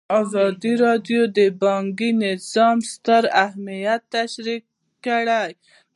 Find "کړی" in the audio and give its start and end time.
5.05-5.49